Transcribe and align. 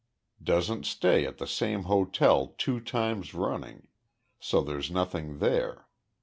Doesn't 0.41 0.87
stay 0.87 1.27
at 1.27 1.37
the 1.37 1.45
same 1.45 1.83
hotel 1.83 2.55
two 2.57 2.79
times 2.79 3.35
running, 3.35 3.87
so 4.39 4.61
there's 4.61 4.89
nothing 4.89 5.37
there. 5.37 5.87